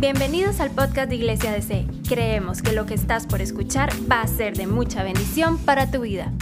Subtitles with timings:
[0.00, 1.84] Bienvenidos al podcast de Iglesia DC.
[2.08, 6.02] Creemos que lo que estás por escuchar va a ser de mucha bendición para tu
[6.02, 6.32] vida.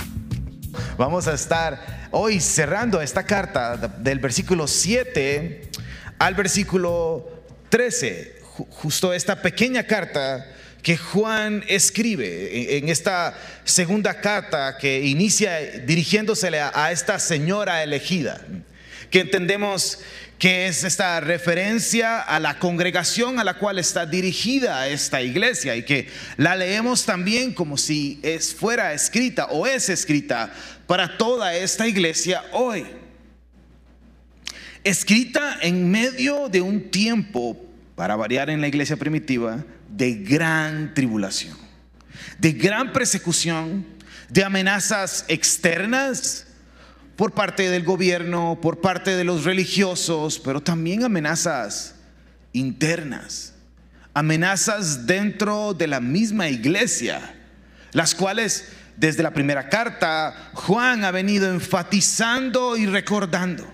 [0.98, 5.70] Vamos a estar hoy cerrando esta carta del versículo 7
[6.18, 7.26] al versículo
[7.70, 8.42] 13.
[8.42, 10.46] Justo esta pequeña carta
[10.82, 18.38] que Juan escribe en esta segunda carta que inicia dirigiéndosele a esta señora elegida,
[19.10, 20.00] que entendemos
[20.38, 25.84] que es esta referencia a la congregación a la cual está dirigida esta iglesia y
[25.84, 30.52] que la leemos también como si es fuera escrita o es escrita
[30.86, 32.86] para toda esta iglesia hoy.
[34.84, 37.60] Escrita en medio de un tiempo,
[37.96, 41.56] para variar en la iglesia primitiva, de gran tribulación,
[42.38, 43.86] de gran persecución,
[44.28, 46.46] de amenazas externas,
[47.16, 51.94] por parte del gobierno, por parte de los religiosos, pero también amenazas
[52.52, 53.54] internas,
[54.12, 57.34] amenazas dentro de la misma iglesia,
[57.92, 63.66] las cuales desde la primera carta Juan ha venido enfatizando y recordando.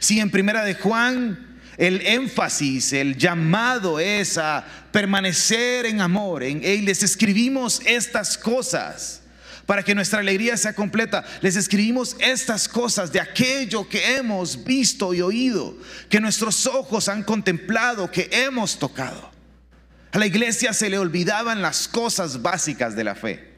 [0.00, 6.64] Si en primera de Juan el énfasis, el llamado es a permanecer en amor, en
[6.64, 9.22] él les escribimos estas cosas
[9.66, 11.24] para que nuestra alegría sea completa.
[11.42, 15.76] Les escribimos estas cosas de aquello que hemos visto y oído,
[16.08, 19.30] que nuestros ojos han contemplado, que hemos tocado.
[20.12, 23.56] A la iglesia se le olvidaban las cosas básicas de la fe.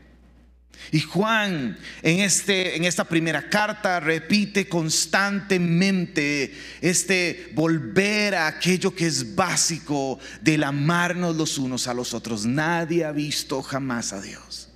[0.90, 9.06] Y Juan en, este, en esta primera carta repite constantemente este volver a aquello que
[9.06, 12.46] es básico del amarnos los unos a los otros.
[12.46, 14.67] Nadie ha visto jamás a Dios.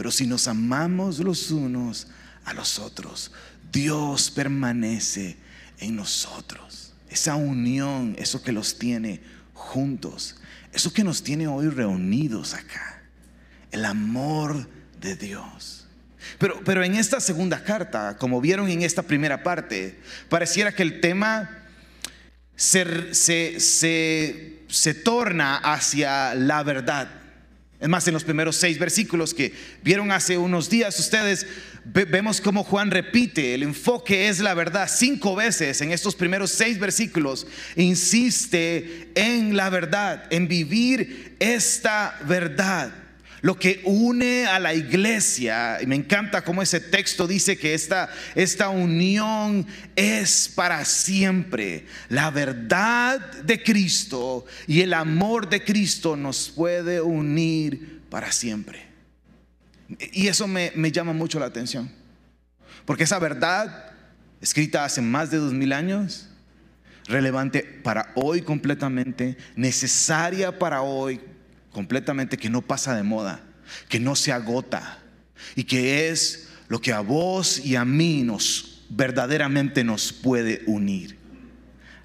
[0.00, 2.06] Pero si nos amamos los unos
[2.46, 3.32] a los otros,
[3.70, 5.36] Dios permanece
[5.78, 6.94] en nosotros.
[7.10, 9.20] Esa unión, eso que los tiene
[9.52, 10.36] juntos,
[10.72, 13.02] eso que nos tiene hoy reunidos acá.
[13.72, 14.66] El amor
[14.98, 15.86] de Dios.
[16.38, 21.02] Pero, pero en esta segunda carta, como vieron en esta primera parte, pareciera que el
[21.02, 21.58] tema
[22.56, 27.19] se, se, se, se torna hacia la verdad.
[27.80, 31.46] Es más, en los primeros seis versículos que vieron hace unos días ustedes,
[31.84, 36.78] vemos cómo Juan repite, el enfoque es la verdad cinco veces en estos primeros seis
[36.78, 37.46] versículos.
[37.76, 42.92] Insiste en la verdad, en vivir esta verdad
[43.42, 45.78] lo que une a la iglesia.
[45.80, 51.86] Y me encanta cómo ese texto dice que esta, esta unión es para siempre.
[52.08, 58.86] La verdad de Cristo y el amor de Cristo nos puede unir para siempre.
[60.12, 61.90] Y eso me, me llama mucho la atención.
[62.84, 63.92] Porque esa verdad,
[64.40, 66.28] escrita hace más de dos mil años,
[67.06, 71.20] relevante para hoy completamente, necesaria para hoy
[71.72, 73.40] completamente que no pasa de moda,
[73.88, 74.98] que no se agota
[75.54, 81.18] y que es lo que a vos y a mí nos verdaderamente nos puede unir.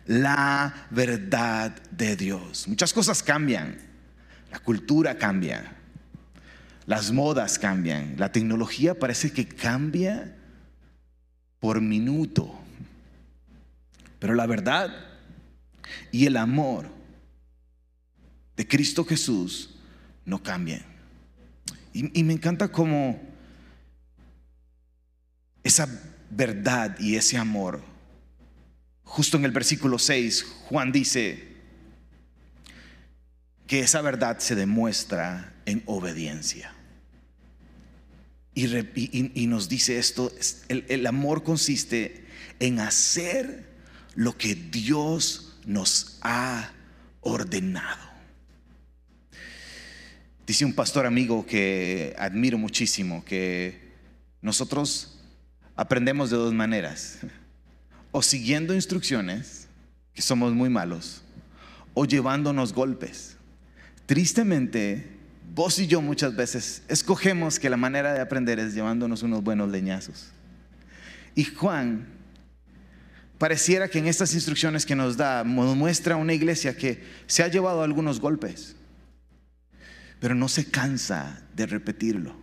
[0.05, 2.67] La verdad de Dios.
[2.67, 3.77] Muchas cosas cambian.
[4.51, 5.75] La cultura cambia.
[6.85, 8.15] Las modas cambian.
[8.17, 10.35] La tecnología parece que cambia
[11.59, 12.53] por minuto.
[14.19, 14.95] Pero la verdad
[16.11, 16.94] y el amor
[18.55, 19.75] de Cristo Jesús
[20.25, 20.83] no cambian.
[21.93, 23.21] Y, me encanta cómo
[25.63, 25.87] esa
[26.29, 27.81] verdad y ese amor,
[29.03, 31.55] justo en el versículo 6, Juan dice
[33.65, 36.73] que esa verdad se demuestra en obediencia.
[38.53, 40.33] Y, nos dice esto,
[40.67, 42.25] el amor consiste
[42.59, 43.69] en hacer
[44.15, 46.71] lo que Dios nos ha
[47.21, 48.14] ordenado.
[50.45, 53.79] Dice un pastor amigo que admiro muchísimo que
[54.41, 55.17] nosotros
[55.75, 57.17] aprendemos de dos maneras.
[58.11, 59.67] O siguiendo instrucciones,
[60.13, 61.23] que somos muy malos,
[61.95, 63.37] o llevándonos golpes.
[64.05, 65.07] Tristemente,
[65.55, 69.69] vos y yo muchas veces escogemos que la manera de aprender es llevándonos unos buenos
[69.71, 70.27] leñazos.
[71.33, 72.05] Y Juan
[73.39, 77.47] pareciera que en estas instrucciones que nos da nos muestra una iglesia que se ha
[77.47, 78.75] llevado algunos golpes
[80.19, 82.35] pero no se cansa de repetirlo.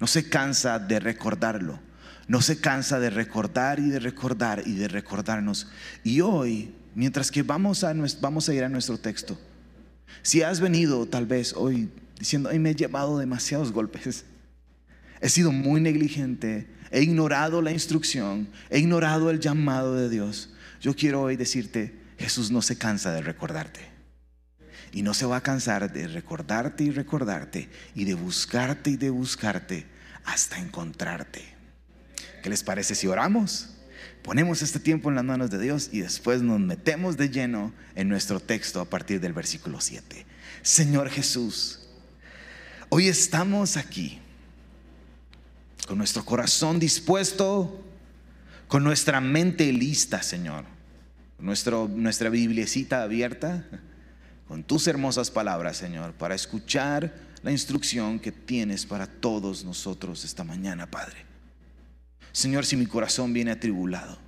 [0.00, 1.78] No se cansa de recordarlo.
[2.26, 5.68] No se cansa de recordar y de recordar y de recordarnos.
[6.02, 7.92] Y hoy, mientras que vamos a,
[8.54, 9.38] ir a nuestro texto,
[10.22, 14.24] si has venido tal vez hoy diciendo, me he llevado demasiados golpes,
[15.20, 20.50] he sido muy negligente, he ignorado la instrucción, he ignorado el llamado de Dios,
[20.80, 23.93] yo quiero hoy decirte, Jesús no se cansa de recordarte.
[24.94, 29.10] Y no se va a cansar de recordarte y recordarte y de buscarte y de
[29.10, 29.86] buscarte
[30.24, 31.42] hasta encontrarte.
[32.44, 33.70] ¿Qué les parece si oramos?
[34.22, 38.08] Ponemos este tiempo en las manos de Dios y después nos metemos de lleno en
[38.08, 40.24] nuestro texto a partir del versículo 7.
[40.62, 41.80] Señor Jesús,
[42.88, 44.20] hoy estamos aquí
[45.88, 47.84] con nuestro corazón dispuesto,
[48.68, 50.64] con nuestra mente lista, Señor,
[51.38, 53.66] nuestra bibliecita abierta,
[54.46, 60.44] con tus hermosas palabras, Señor, para escuchar la instrucción que tienes para todos nosotros esta
[60.44, 61.16] mañana, Padre.
[62.32, 64.18] Señor, si mi corazón viene atribulado,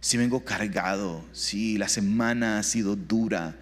[0.00, 3.56] si vengo cargado, si la semana ha sido dura,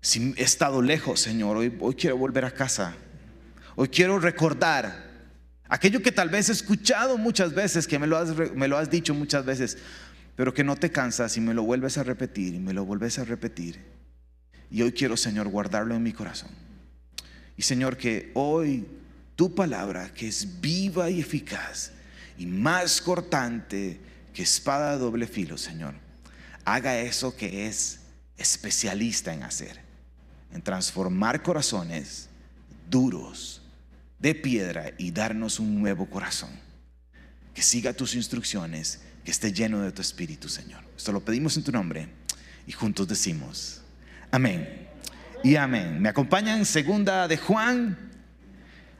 [0.00, 2.94] si he estado lejos, Señor, hoy, quiero volver a casa.
[3.74, 5.06] Hoy quiero recordar
[5.68, 8.88] Aquello que tal vez he escuchado muchas veces, que me lo, has, me lo has
[8.88, 9.78] dicho muchas veces,
[10.36, 13.18] pero que no te cansas y me lo vuelves a repetir y me lo vuelves
[13.18, 13.80] a repetir.
[14.70, 16.50] Y hoy quiero, Señor, guardarlo en mi corazón.
[17.56, 18.86] Y Señor, que hoy
[19.34, 21.92] tu palabra, que es viva y eficaz
[22.38, 24.00] y más cortante
[24.34, 25.94] que espada de doble filo, Señor,
[26.64, 28.00] haga eso que es
[28.36, 29.80] especialista en hacer,
[30.52, 32.28] en transformar corazones
[32.90, 33.62] duros
[34.18, 36.50] de piedra y darnos un nuevo corazón.
[37.54, 40.82] Que siga tus instrucciones, que esté lleno de tu espíritu, Señor.
[40.96, 42.08] Esto lo pedimos en tu nombre
[42.66, 43.80] y juntos decimos,
[44.30, 44.88] amén
[45.42, 46.00] y amén.
[46.00, 47.98] Me acompañan segunda de Juan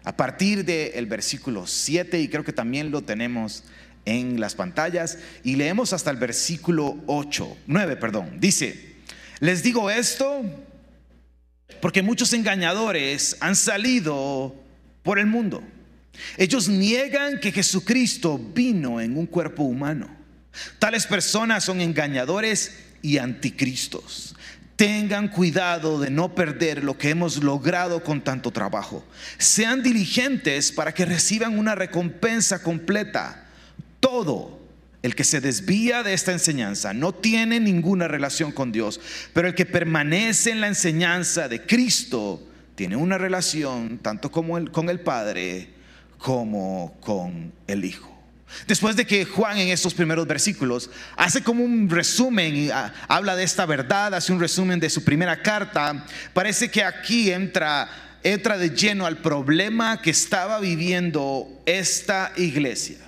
[0.04, 3.64] a partir del versículo 7 y creo que también lo tenemos
[4.04, 8.38] en las pantallas y leemos hasta el versículo 8, 9, perdón.
[8.38, 8.96] Dice,
[9.40, 10.42] les digo esto
[11.80, 14.54] porque muchos engañadores han salido
[15.02, 15.62] por el mundo.
[16.38, 20.08] Ellos niegan que Jesucristo vino en un cuerpo humano.
[20.78, 24.34] Tales personas son engañadores y anticristos.
[24.76, 29.04] Tengan cuidado de no perder lo que hemos logrado con tanto trabajo.
[29.38, 33.46] Sean diligentes para que reciban una recompensa completa.
[34.00, 34.60] Todo
[35.02, 39.00] el que se desvía de esta enseñanza no tiene ninguna relación con Dios,
[39.32, 44.90] pero el que permanece en la enseñanza de Cristo tiene una relación tanto el, con
[44.90, 45.70] el Padre
[46.18, 48.15] como con el Hijo.
[48.66, 53.36] Después de que Juan en estos primeros versículos hace como un resumen, y ah, habla
[53.36, 57.88] de esta verdad, hace un resumen de su primera carta, parece que aquí entra,
[58.22, 62.98] entra de lleno al problema que estaba viviendo esta iglesia.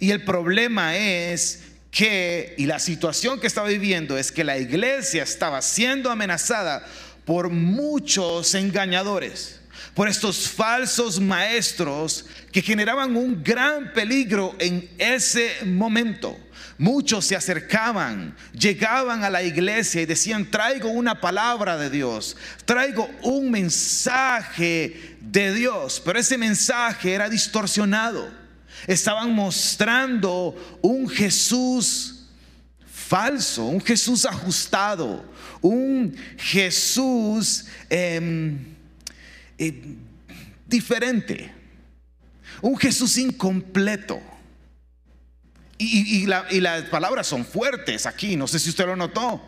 [0.00, 5.22] Y el problema es que, y la situación que estaba viviendo es que la iglesia
[5.22, 6.86] estaba siendo amenazada
[7.24, 9.57] por muchos engañadores,
[9.98, 16.38] por estos falsos maestros que generaban un gran peligro en ese momento.
[16.78, 23.10] Muchos se acercaban, llegaban a la iglesia y decían, traigo una palabra de Dios, traigo
[23.24, 28.30] un mensaje de Dios, pero ese mensaje era distorsionado.
[28.86, 32.28] Estaban mostrando un Jesús
[32.86, 35.24] falso, un Jesús ajustado,
[35.60, 38.77] un Jesús em,
[39.58, 39.96] eh,
[40.66, 41.52] diferente,
[42.62, 44.20] un Jesús incompleto.
[45.80, 49.40] Y, las palabras son fuertes aquí, no sé si usted lo notó.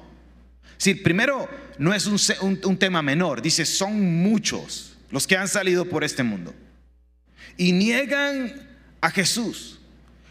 [0.77, 1.49] Si primero,
[1.79, 6.55] no es un tema menor, dice, son muchos los que han salido por este mundo.
[7.57, 8.69] Y niegan
[9.01, 9.81] a Jesús.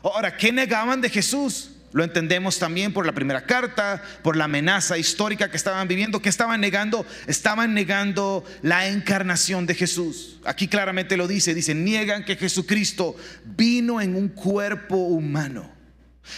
[0.01, 1.72] Ahora, ¿qué negaban de Jesús?
[1.91, 6.22] Lo entendemos también por la primera carta, por la amenaza histórica que estaban viviendo.
[6.22, 7.05] que estaban negando?
[7.25, 10.39] Estaban negando la encarnación de Jesús.
[10.46, 15.72] Aquí claramente lo dice, dice, niegan que Jesucristo vino en un cuerpo humano.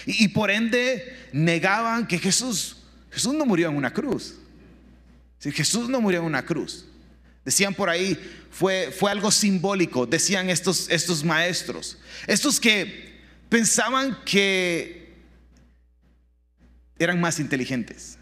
[0.05, 2.77] Y, por ende negaban que Jesús,
[3.11, 4.35] Jesús no murió en una cruz.
[5.37, 6.85] Si Jesús no murió en una cruz.
[7.43, 8.17] Decían por ahí,
[8.51, 11.97] fue, fue algo simbólico, decían estos, estos maestros.
[12.27, 15.00] Estos que pensaban que
[17.03, 18.17] eran más inteligentes,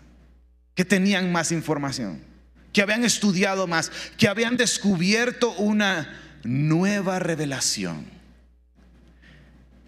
[0.75, 2.21] que tenían más información,
[2.71, 8.05] que habían estudiado más, que habían descubierto una nueva revelación.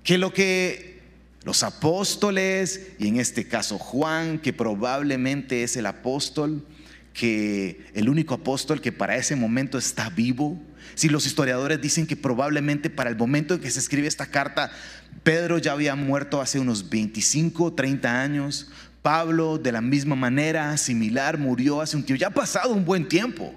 [0.04, 1.02] Que lo que
[1.44, 6.66] los apóstoles, y en este caso Juan, que probablemente es el apóstol,
[7.14, 10.62] que el único apóstol que para ese momento está vivo,
[10.96, 14.72] si los historiadores dicen que probablemente para el momento en que se escribe esta carta,
[15.24, 18.70] Pedro ya había muerto hace unos 25, 30 años,
[19.02, 23.08] Pablo de la misma manera, similar, murió hace un tiempo, ya ha pasado un buen
[23.08, 23.56] tiempo.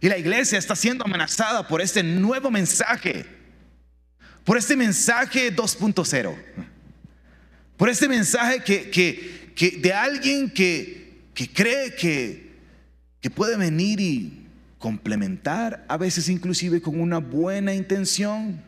[0.00, 3.26] Y la iglesia está siendo amenazada por este nuevo mensaje,
[4.44, 6.34] por este mensaje 2.0,
[7.76, 8.90] por este mensaje que,
[9.54, 12.46] que, de alguien que, que cree que
[13.26, 14.46] que puede venir y
[14.78, 18.62] complementar, a veces inclusive con una buena intención,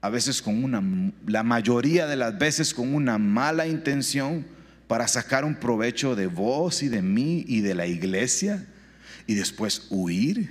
[0.00, 0.82] a veces con una,
[1.24, 4.44] la mayoría de las veces con una mala intención
[4.92, 8.66] para sacar un provecho de vos y de mí y de la iglesia
[9.26, 10.50] y después huir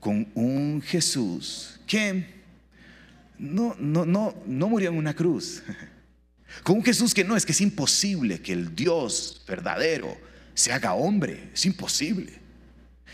[0.00, 2.24] con un Jesús que
[3.38, 5.62] no, no, no, no murió en una cruz.
[6.62, 10.16] Con un Jesús que no es que es imposible que el Dios verdadero
[10.54, 12.32] se haga hombre, es imposible.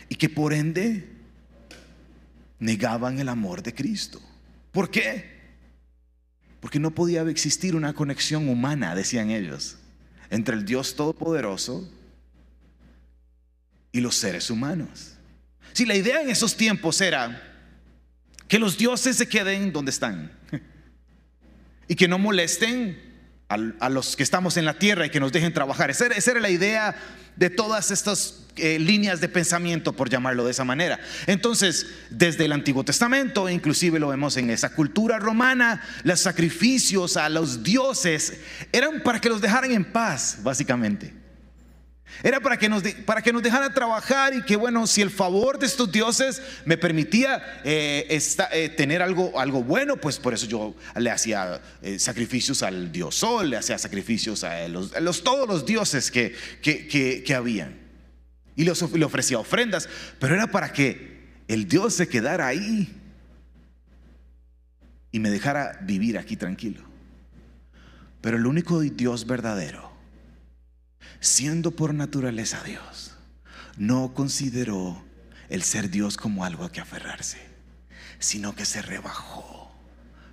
[0.08, 1.08] Y que por ende
[2.60, 4.22] negaban el amor de Cristo.
[4.70, 5.31] ¿Por qué?
[6.62, 9.78] Porque no podía existir una conexión humana, decían ellos,
[10.30, 11.90] entre el Dios Todopoderoso
[13.90, 15.14] y los seres humanos.
[15.72, 17.42] Si la idea en esos tiempos era
[18.46, 20.30] que los dioses se queden donde están
[21.88, 23.11] y que no molesten
[23.54, 25.90] a, los que estamos en la tierra y que nos dejen trabajar.
[25.90, 26.94] Esa era, la idea
[27.36, 31.00] de todas estas eh, líneas de pensamiento, por llamarlo de esa manera.
[31.26, 37.28] Entonces, desde el Antiguo Testamento, inclusive lo vemos en esa cultura romana, los sacrificios a
[37.28, 38.34] los dioses
[38.72, 41.21] eran para que los dejaran en paz, básicamente.
[42.22, 45.58] Era para que, nos para que nos dejara trabajar y que, bueno, si el favor
[45.58, 48.06] de estos dioses me permitía eh,
[48.52, 53.16] eh, tener algo, algo bueno, pues por eso yo le hacía eh, sacrificios al dios
[53.16, 57.80] Sol, le hacía sacrificios a los, todos los dioses que, que, habían.
[58.54, 59.88] Y le ofrecía ofrendas,
[60.18, 62.94] pero era para que el Dios se quedara ahí
[65.10, 66.82] y me dejara vivir aquí tranquilo.
[68.20, 69.91] Pero el único Dios verdadero
[71.20, 73.14] siendo por naturaleza Dios,
[73.76, 75.02] no consideró
[75.48, 77.38] el ser Dios como algo a que aferrarse,
[78.18, 79.70] sino que se rebajó,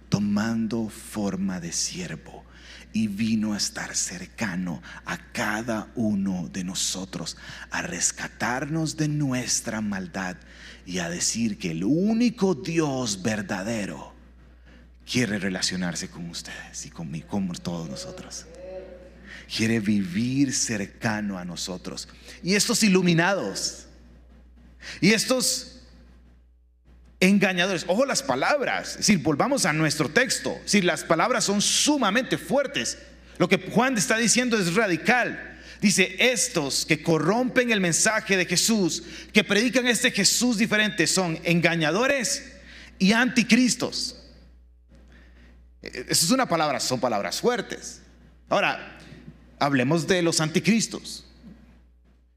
[0.09, 2.43] tomando forma de siervo
[2.91, 7.37] y vino a estar cercano a cada uno de nosotros,
[7.69, 10.37] a rescatarnos de nuestra maldad
[10.85, 14.13] y a decir que el único Dios verdadero
[15.05, 18.45] quiere relacionarse con ustedes y conmigo, con todos nosotros
[19.53, 22.07] quiere vivir cercano a nosotros.
[22.43, 23.87] Y estos iluminados,
[25.01, 25.81] y estos
[27.19, 32.37] engañadores, ojo las palabras, es decir, volvamos a nuestro texto, si las palabras son sumamente
[32.37, 32.97] fuertes.
[33.37, 35.57] Lo que Juan está diciendo es radical.
[35.81, 39.01] Dice, estos que corrompen el mensaje de Jesús,
[39.31, 42.51] que predican este Jesús diferente, son engañadores
[42.99, 44.17] y anticristos.
[45.81, 48.01] E-, Esa es una palabra, son palabras fuertes.
[48.49, 48.98] Ahora,
[49.59, 51.25] hablemos de los anticristos.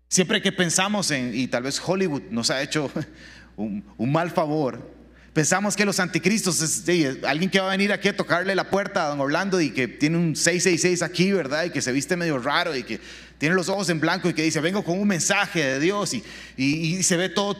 [0.08, 2.90] Siempre que pensamos en, y tal vez Hollywood nos ha hecho
[3.56, 4.90] un, mal favor,
[5.32, 6.84] pensamos que los anticristos es
[7.24, 9.88] alguien que va a venir aquí a tocarle la puerta a don Orlando y que
[9.88, 11.64] tiene un 666 aquí, ¿verdad?
[11.64, 13.00] Y que se viste medio raro y que
[13.38, 16.22] tiene los ojos en blanco y que dice, vengo con un mensaje de Dios y,
[16.56, 17.56] y, se ve todo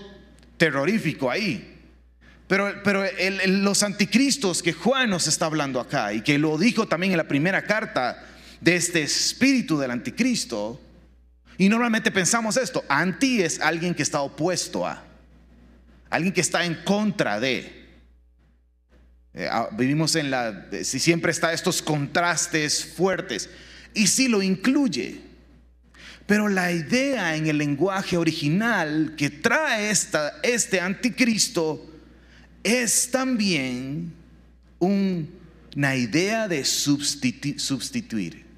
[0.58, 1.70] terrorífico ahí.
[2.48, 3.02] Pero, pero
[3.46, 7.26] los anticristos que Juan nos está hablando acá y que lo dijo también en la
[7.26, 8.22] primera carta,
[8.62, 10.80] de este espíritu del anticristo.
[11.58, 15.04] Y normalmente pensamos esto, anti es alguien que está opuesto a,
[16.08, 17.82] alguien que está en contra de.
[19.34, 23.50] Eh, ah, vivimos en la, si siempre está estos contrastes fuertes,
[23.94, 25.20] y si lo incluye.
[26.26, 31.84] Pero la idea en el lenguaje original que trae esta, este anticristo
[32.62, 34.12] es también
[34.78, 38.51] una idea de sustituir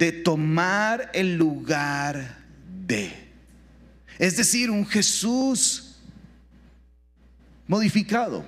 [0.00, 2.38] de tomar el lugar
[2.86, 3.12] de.
[4.18, 5.96] Es decir, un Jesús
[7.66, 8.42] modificado,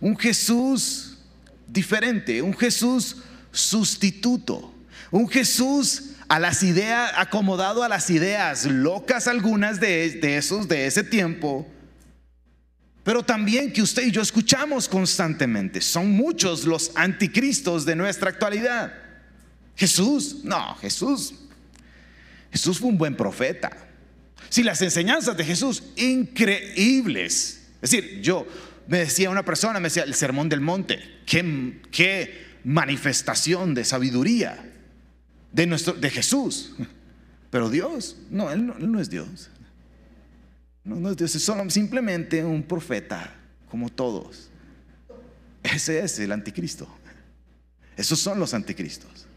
[0.00, 1.18] un Jesús
[1.68, 3.18] diferente, un Jesús
[3.52, 4.74] sustituto,
[5.12, 10.86] un Jesús a las ideas, acomodado a las ideas locas algunas de, de esos de
[10.86, 11.64] ese tiempo,
[13.04, 15.80] pero también que usted y yo escuchamos constantemente.
[15.80, 19.07] Son muchos los anticristos de nuestra actualidad.
[19.78, 21.34] Jesús, no, Jesús.
[22.50, 23.70] Jesús fue un buen profeta.
[24.48, 27.68] Si las enseñanzas de Jesús, increíbles.
[27.80, 28.44] Es decir, yo
[28.88, 34.68] me decía una persona, me decía, el sermón del monte, qué, qué manifestación de sabiduría
[35.52, 36.74] de, nuestro, de Jesús.
[37.50, 39.48] Pero Dios, no él, no, es Dios.
[40.82, 43.32] No, no es Dios, es solo, simplemente un profeta,
[43.70, 44.50] como todos.
[45.62, 46.88] Ese es el anticristo.
[47.96, 49.27] Esos son los anticristos.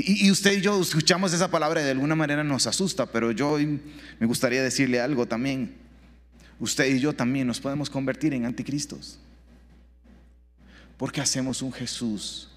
[0.00, 3.58] Y, usted y yo escuchamos esa palabra y de alguna manera nos asusta, pero yo
[3.58, 5.74] me gustaría decirle algo también.
[6.60, 9.18] Usted y yo también nos podemos convertir en anticristos.
[10.96, 12.48] Porque hacemos un Jesús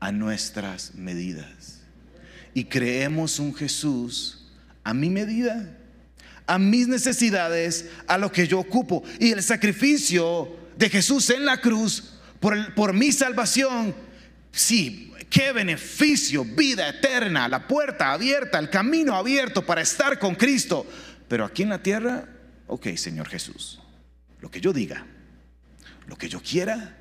[0.00, 1.80] a nuestras medidas.
[2.54, 4.48] Y creemos un Jesús
[4.82, 5.76] a mi medida,
[6.46, 9.04] a mis necesidades, a lo que yo ocupo.
[9.20, 13.94] Y el sacrificio de Jesús en la cruz por, por mi salvación,
[14.50, 20.86] sí, qué beneficio, vida eterna, la puerta abierta, el camino abierto para estar con Cristo.
[21.28, 22.28] Pero aquí en la tierra,
[22.66, 23.80] ok, Señor Jesús,
[24.40, 25.06] lo que yo diga,
[26.06, 26.96] lo que yo quiera,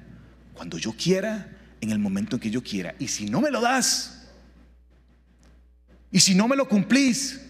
[0.53, 2.95] cuando yo quiera, en el momento en que yo quiera.
[2.99, 4.27] Y si no me lo das,
[6.11, 7.41] y si no me lo cumplís,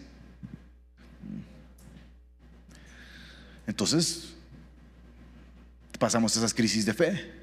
[3.65, 4.33] entonces
[5.97, 7.36] pasamos esas crisis de fe.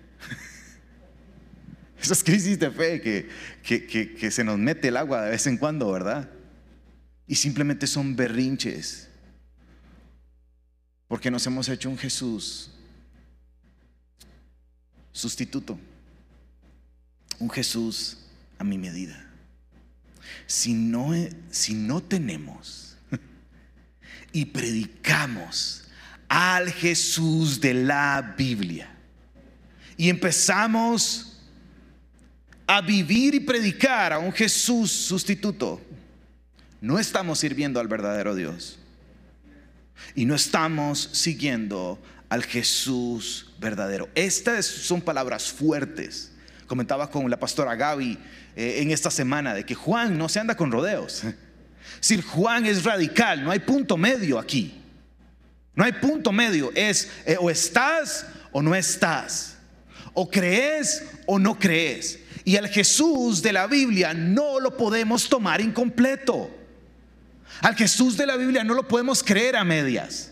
[2.05, 5.91] Esas crisis de fe que, que, se nos mete el agua de vez en cuando,
[5.91, 6.29] ¿verdad?
[7.27, 9.09] Y simplemente son berrinches.
[11.09, 12.73] Porque nos hemos hecho un Jesús
[15.13, 15.79] sustituto.
[17.39, 18.19] Un Jesús
[18.59, 19.27] a mi medida.
[20.47, 21.15] Si no,
[21.51, 22.99] si no tenemos
[24.31, 25.85] y predicamos
[26.29, 28.95] al Jesús de la Biblia
[29.97, 31.34] y empezamos
[32.67, 35.81] a vivir y predicar a un Jesús sustituto,
[36.81, 38.79] no estamos sirviendo al verdadero Dios.
[40.15, 44.09] Y no estamos siguiendo al Jesús verdadero.
[44.15, 46.33] Estas son palabras fuertes.
[46.67, 48.19] Comentaba con la pastora Gaby
[48.57, 51.23] eh, en esta semana de que Juan no se anda con rodeos.
[52.01, 54.81] Si Juan es radical, no hay punto medio aquí.
[55.75, 56.73] No hay punto medio.
[56.75, 59.57] Es eh, o estás o no estás.
[60.13, 62.21] O crees o no crees.
[62.45, 66.51] Y el Jesús de la Biblia no lo podemos tomar incompleto.
[67.61, 70.31] Al Jesús de la Biblia no lo podemos creer a medias.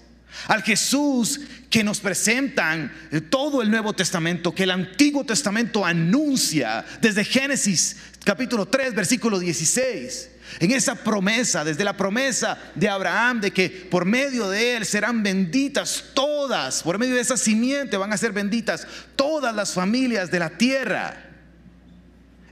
[0.49, 1.41] Al Jesús
[1.71, 2.93] que nos presentan
[3.31, 10.31] todo el Nuevo Testamento, que el Antiguo Testamento anuncia desde Génesis capítulo 3, versículo 16.
[10.61, 15.23] En esa promesa, desde la promesa de Abraham de que por medio de él serán
[15.23, 20.39] benditas todas, por medio de esa simiente van a ser benditas todas las familias de
[20.39, 21.32] la tierra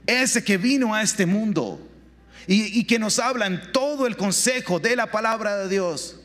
[0.05, 1.87] ese que vino a este mundo
[2.47, 6.17] y, que nos habla en todo el consejo de la palabra de Dios.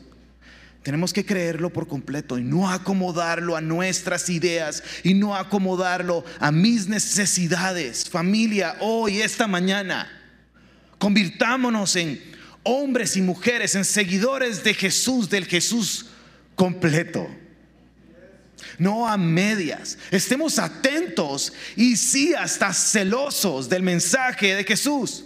[0.83, 6.51] Tenemos que creerlo por completo y no acomodarlo a nuestras ideas y no acomodarlo a
[6.51, 8.09] mis necesidades.
[8.09, 10.09] Familia, hoy, esta mañana,
[10.97, 12.21] convirtámonos en
[12.63, 16.07] hombres y mujeres, en seguidores de Jesús, del Jesús
[16.55, 17.27] completo
[18.77, 19.97] no a medias.
[20.11, 25.25] Estemos atentos y sí hasta celosos del mensaje de Jesús,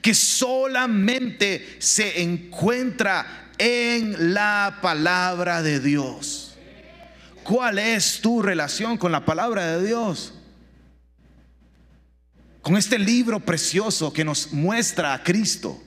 [0.00, 6.56] que solamente se encuentra en la palabra de Dios.
[7.42, 10.34] ¿Cuál es tu relación con la palabra de Dios?
[12.62, 15.82] Con este libro precioso que nos muestra a Cristo.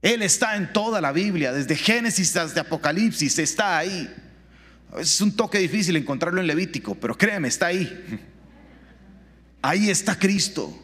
[0.00, 4.08] Él está en toda la Biblia, desde Génesis hasta Apocalipsis, está ahí.
[4.98, 8.20] Es un toque difícil encontrarlo en Levítico, pero créeme, está ahí.
[9.62, 10.82] Ahí está Cristo.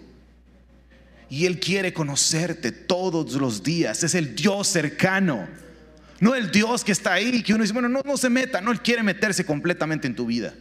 [1.30, 4.02] Y Él quiere conocerte todos los días.
[4.02, 5.48] Es el Dios cercano.
[6.20, 8.60] No el Dios que está ahí, que uno dice, bueno, no, no se meta.
[8.60, 10.52] No, Él quiere meterse completamente en tu vida.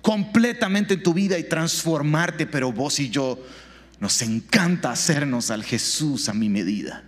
[0.00, 2.46] Completamente en tu vida y transformarte.
[2.46, 3.38] Pero vos y yo
[4.00, 7.04] nos encanta hacernos al Jesús a mi medida.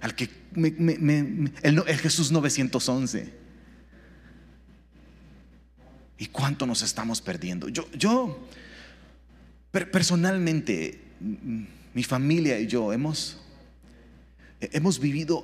[0.00, 3.39] Al que el, el Jesús 911
[6.20, 7.70] ¿Y cuánto nos estamos perdiendo?
[7.70, 8.46] Yo, yo
[9.72, 11.00] personalmente,
[11.94, 13.40] mi familia y yo hemos,
[14.60, 15.42] hemos vivido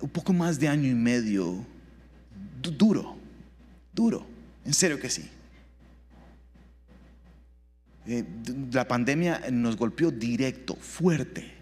[0.00, 1.64] un poco más de año y medio
[2.60, 3.16] duro,
[3.94, 4.26] duro,
[4.64, 5.30] en serio que sí.
[8.04, 8.24] Eh,
[8.72, 11.52] la pandemia nos golpeó directo, fuerte.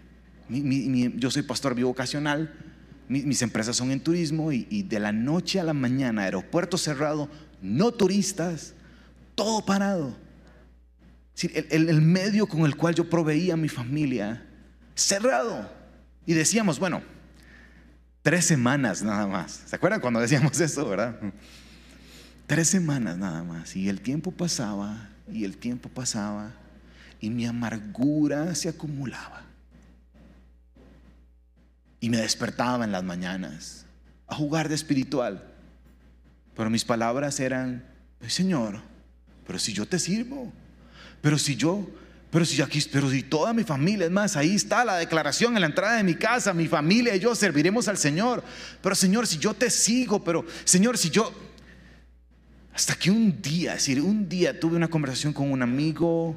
[0.49, 2.55] yo soy pastor bivocacional,
[3.07, 7.29] mis empresas son en turismo y, y de la noche a la mañana, aeropuerto cerrado,
[7.61, 8.73] no turistas,
[9.35, 10.15] todo parado.
[11.41, 14.45] El, el, medio con el cual yo proveía a mi familia,
[14.95, 15.71] cerrado.
[16.25, 17.01] Y decíamos, bueno,
[18.21, 19.61] tres semanas nada más.
[19.65, 21.17] ¿Se acuerdan cuando decíamos eso, verdad?
[22.47, 23.75] Tres semanas nada más.
[23.75, 26.53] Y el tiempo pasaba, y el tiempo pasaba,
[27.19, 29.43] y mi amargura se acumulaba.
[31.99, 33.85] Y me despertaba en las mañanas
[34.27, 35.50] a jugar de espiritual.
[36.55, 37.83] Pero mis palabras eran,
[38.27, 38.81] Señor,
[39.47, 40.51] pero si yo te sirvo,
[41.21, 41.87] pero si yo,
[42.31, 45.61] pero si aquí, pero si toda mi familia, es más, ahí está la declaración en
[45.61, 48.43] la entrada de mi casa, mi familia y yo serviremos al Señor.
[48.81, 51.33] Pero Señor, si yo te sigo, pero Señor, si yo,
[52.73, 56.35] hasta que un día, es decir, un día tuve una conversación con un amigo,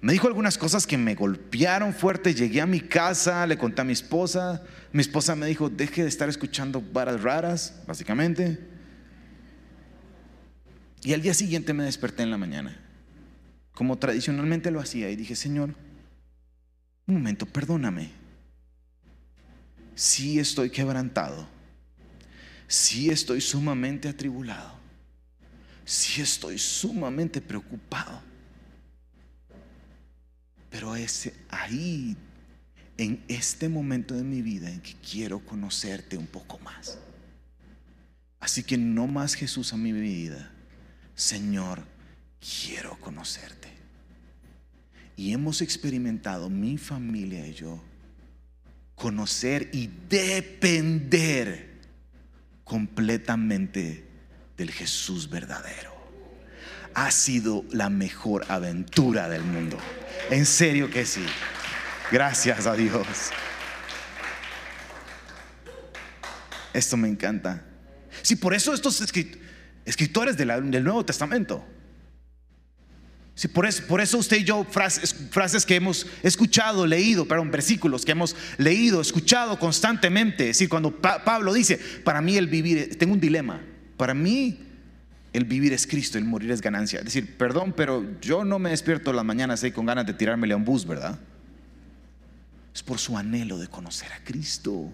[0.00, 2.32] Me dijo algunas cosas que me golpearon fuerte.
[2.32, 4.62] Llegué a mi casa, le conté a mi esposa.
[4.92, 8.77] Mi esposa me dijo, deje de estar escuchando varas raras, básicamente.
[11.02, 12.76] Y al día siguiente me desperté en la mañana,
[13.72, 15.74] como tradicionalmente lo hacía, y dije, Señor,
[17.06, 18.10] un momento, perdóname.
[19.94, 21.48] Sí estoy quebrantado.
[22.66, 24.78] Sí estoy sumamente atribulado.
[25.84, 28.20] Sí estoy sumamente preocupado.
[30.70, 32.14] Pero es ahí,
[32.98, 36.98] en este momento de mi vida, en que quiero conocerte un poco más.
[38.38, 40.52] Así que no más Jesús a mi vida.
[41.18, 41.82] Señor,
[42.40, 43.68] quiero conocerte.
[45.16, 47.82] Y hemos experimentado, mi familia y yo,
[48.94, 51.80] conocer y depender
[52.62, 54.06] completamente
[54.56, 55.92] del Jesús verdadero.
[56.94, 59.76] Ha sido la mejor aventura del mundo.
[60.30, 61.26] En serio que sí.
[62.12, 63.08] Gracias a Dios.
[66.72, 67.64] Esto me encanta.
[68.22, 69.00] Sí, por eso estos
[69.88, 71.64] escritores del Nuevo Testamento.
[73.34, 77.52] Sí, por, eso, por eso usted y yo, frases, frases que hemos escuchado, leído, perdón,
[77.52, 80.50] versículos que hemos leído, escuchado constantemente.
[80.50, 83.60] Es decir, cuando Pablo dice, para mí el vivir, tengo un dilema.
[83.96, 84.58] Para mí
[85.32, 86.98] el vivir es Cristo, el morir es ganancia.
[86.98, 90.54] Es decir, perdón, pero yo no me despierto las mañanas ahí con ganas de tirármele
[90.54, 91.18] a un bus, ¿verdad?
[92.74, 94.92] Es por su anhelo de conocer a Cristo,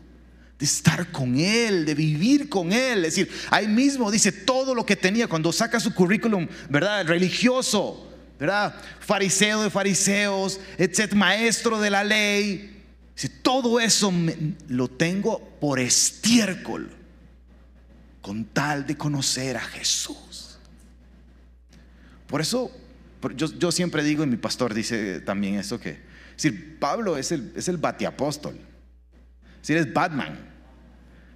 [0.59, 3.05] de estar con Él, de vivir con Él.
[3.05, 7.07] Es decir, ahí mismo dice todo lo que tenía cuando saca su currículum, ¿verdad?
[7.07, 8.75] Religioso, ¿verdad?
[9.01, 12.83] Fariseo de fariseos, etc., maestro de la ley.
[13.15, 14.13] Si todo eso
[14.69, 16.91] lo tengo por estiércol,
[18.21, 20.59] con tal de conocer a Jesús.
[22.27, 22.71] Por eso,
[23.37, 25.99] yo, siempre digo, y mi pastor dice también eso, que
[26.35, 28.59] decir, Pablo es el, es el batiapóstol,
[29.65, 30.39] es decir, es Batman,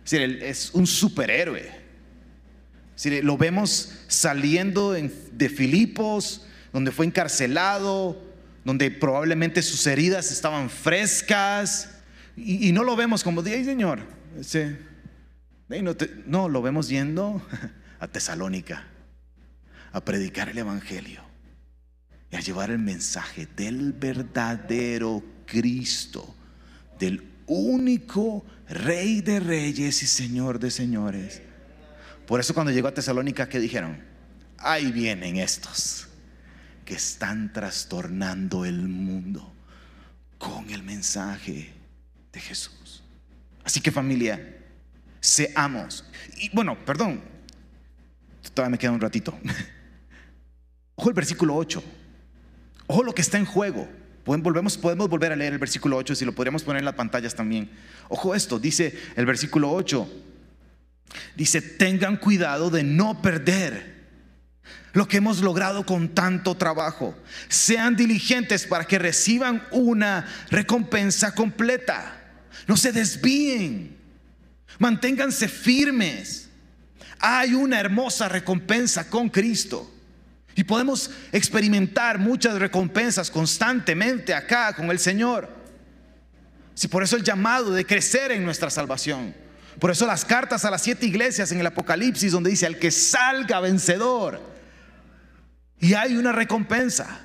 [0.05, 1.73] decir, es un superhéroe.
[2.95, 8.23] Es lo vemos saliendo de Filipos, donde fue encarcelado,
[8.67, 11.89] donde probablemente sus heridas estaban frescas,
[12.37, 14.01] y, no lo vemos como, ay Señor,
[15.71, 17.41] no, no, lo vemos yendo
[17.99, 18.85] a Tesalónica,
[19.91, 21.23] a predicar el Evangelio
[22.31, 26.35] y a llevar el mensaje del verdadero Cristo,
[26.99, 31.43] del único Rey de Reyes y Señor de Señores.
[32.27, 34.03] Por eso cuando llegó a Tesalónica, ¿qué dijeron?
[34.59, 36.09] Ahí vienen estos
[36.85, 39.53] que están trastornando el mundo
[40.37, 41.73] con el mensaje
[42.33, 43.03] de Jesús.
[43.65, 44.59] Así que familia,
[45.21, 46.05] seamos.
[46.39, 47.23] Y bueno, perdón,
[48.55, 49.39] todavía me queda un ratito.
[50.95, 51.83] Ojo el versículo 8.
[52.89, 53.89] Ojo lo que está en juego.
[54.37, 57.35] Volvemos, podemos volver a leer el versículo 8 si lo podríamos poner en las pantallas
[57.35, 57.71] también.
[58.11, 60.07] Ojo esto, dice el versículo 8.
[61.35, 63.97] Dice, tengan cuidado de no perder
[64.93, 67.17] lo que hemos logrado con tanto trabajo.
[67.49, 72.21] Sean diligentes para que reciban una recompensa completa.
[72.67, 73.97] No se desvíen.
[74.79, 76.51] Manténganse firmes.
[77.19, 79.91] Hay una hermosa recompensa con Cristo.
[80.59, 85.49] Y podemos experimentar muchas recompensas constantemente acá con el Señor.
[86.75, 89.37] Si por eso el llamado de crecer en nuestra salvación.
[89.79, 92.91] Por eso las cartas a las siete iglesias en el Apocalipsis donde dice, al que
[92.91, 94.41] salga vencedor
[95.79, 97.21] y hay una recompensa.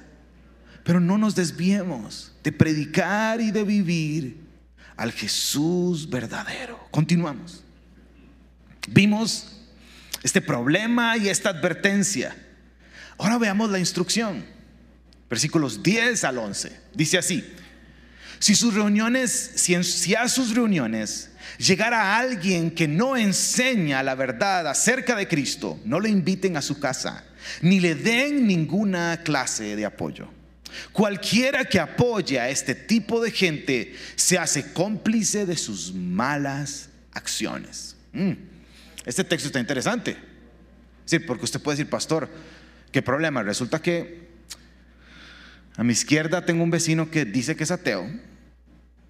[0.84, 4.46] Pero no nos desviemos de predicar y de vivir
[4.96, 6.88] al Jesús verdadero.
[6.91, 7.63] Continuamos.
[8.89, 9.60] Vimos
[10.22, 12.38] este problema y esta advertencia.
[13.24, 14.44] Ahora veamos la instrucción.
[15.30, 16.78] Versículos 10 al 11.
[16.94, 17.42] Dice así.
[18.38, 25.16] Si sus reuniones, si, a sus reuniones llegara alguien que no enseña la verdad acerca
[25.16, 27.24] de Cristo, no le inviten a su casa
[27.62, 30.28] ni le den ninguna clase de apoyo.
[30.92, 37.96] Cualquiera que apoye a este tipo de gente se hace cómplice de sus malas acciones.
[38.12, 38.34] Mm,
[39.06, 40.18] este texto está interesante.
[41.06, 42.30] Sí, porque usted puede decir, pastor,
[42.94, 43.44] ¿qué problema?
[43.44, 44.30] Resulta que
[45.76, 48.08] a mi izquierda tengo un vecino que dice que es ateo.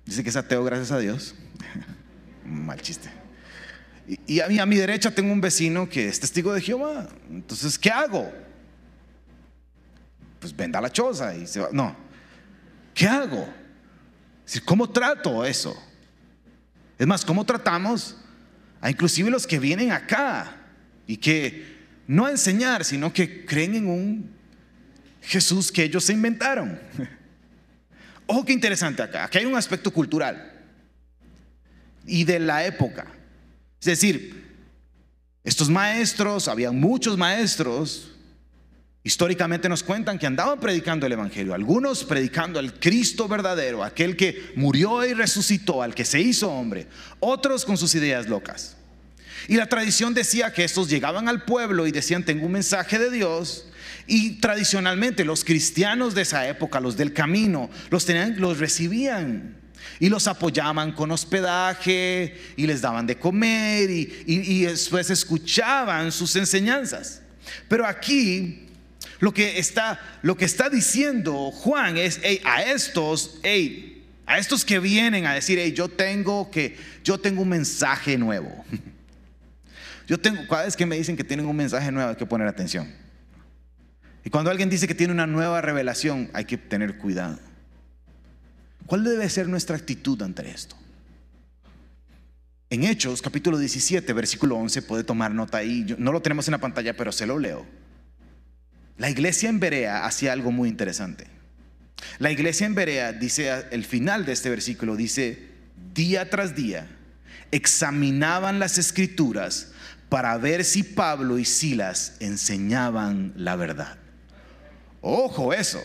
[0.06, 1.36] Dice que es ateo, gracias a Dios.
[2.46, 3.10] Mal chiste.
[4.26, 7.10] Y, a, mí, a mi derecha tengo un vecino que es testigo de Jehová.
[7.30, 8.32] Entonces, ¿qué hago?
[10.40, 11.70] Pues venda la choza y se va.
[11.72, 11.96] No.
[12.94, 13.48] ¿Qué hago?
[14.66, 15.76] ¿Cómo trato eso?
[16.98, 18.18] Es más, ¿cómo tratamos
[18.80, 20.56] a inclusive los que vienen acá
[21.08, 21.73] y que
[22.08, 24.32] no a enseñar, sino que creen en un
[25.22, 26.80] Jesús que ellos se inventaron?
[28.28, 29.26] Ojo qué interesante acá.
[29.26, 30.52] Aquí hay un aspecto cultural
[32.06, 33.08] y de la época.
[33.80, 34.44] Es decir,
[35.44, 38.12] estos maestros, había muchos maestros,
[39.04, 44.54] históricamente nos cuentan que andaban predicando el Evangelio, algunos predicando al Cristo verdadero, aquel que
[44.56, 46.88] murió y resucitó, al que se hizo hombre,
[47.20, 48.78] otros con sus ideas locas.
[49.48, 53.12] Y la tradición decía que estos llegaban al pueblo y decían, tengo un mensaje de
[53.12, 53.66] Dios.
[54.08, 59.56] Y tradicionalmente los cristianos de esa época, los del camino, los, tenían, los recibían
[60.00, 67.22] y los apoyaban con hospedaje y les daban de comer y, después escuchaban sus enseñanzas.
[67.68, 68.68] Pero aquí
[69.20, 73.40] lo que está, lo que está diciendo Juan es a estos,
[74.26, 78.66] a estos que vienen a decir, yo tengo que, yo tengo un mensaje nuevo.
[80.14, 82.48] Yo tengo, cada vez que me dicen que tienen un mensaje nuevo hay que poner
[82.48, 82.88] atención.
[84.24, 87.40] Y cuando alguien dice que tiene una nueva revelación, hay que tener cuidado.
[88.86, 90.76] ¿Cuál debe ser nuestra actitud ante esto?
[92.70, 95.96] En Hechos, capítulo 17, versículo 11, puede tomar nota ahí.
[95.98, 97.66] no lo tenemos en la pantalla, pero se lo leo.
[99.00, 101.26] La iglesia en Berea hacía algo muy interesante.
[102.20, 105.48] La iglesia en Berea dice, el final de este versículo dice,
[105.96, 106.88] día tras día,
[107.50, 109.73] examinaban las escrituras
[110.14, 113.98] para ver si Pablo y Silas enseñaban la verdad.
[115.02, 115.82] Ojo eso.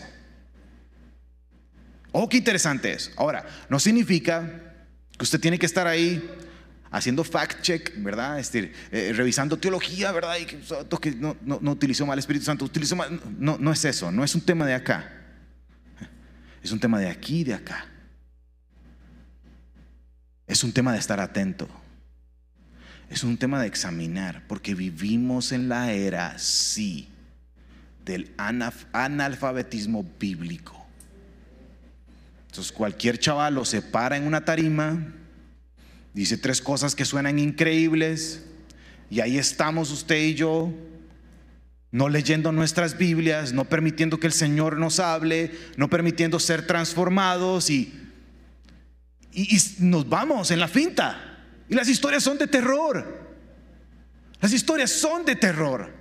[2.11, 3.11] Oh, qué interesante es.
[3.15, 4.75] Ahora, no significa
[5.17, 6.23] que usted tiene que estar ahí
[6.91, 8.39] haciendo fact check, ¿verdad?
[8.53, 10.37] Eh, revisando teología, ¿verdad?
[10.37, 12.69] Y que, no, utilizó mal el Espíritu Santo.
[13.39, 15.11] No, no es eso, no es un tema de acá.
[16.61, 17.87] Es un tema de aquí y de acá.
[20.45, 21.67] Es un tema de estar atento.
[23.09, 27.09] Es un tema de examinar, porque vivimos en la era, sí,
[28.05, 30.85] del analfabetismo bíblico.
[32.47, 35.13] Entonces cualquier chaval lo se para en una tarima,
[36.13, 38.43] dice tres cosas que suenan increíbles,
[39.09, 40.71] y ahí estamos usted y yo,
[41.91, 47.71] no leyendo nuestras Biblias, no permitiendo que el Señor nos hable, no permitiendo ser transformados
[47.71, 47.91] y,
[49.33, 51.28] y, nos vamos en la finta.
[51.69, 53.29] Y las historias son de terror.
[54.41, 55.93] Las historias son de terror.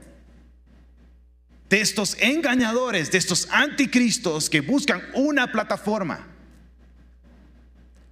[1.69, 6.27] De estos engañadores, de estos anticristos que buscan una plataforma